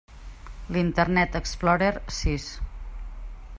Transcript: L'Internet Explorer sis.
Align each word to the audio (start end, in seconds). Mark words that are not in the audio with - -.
L'Internet 0.77 1.37
Explorer 1.41 1.93
sis. 2.21 2.51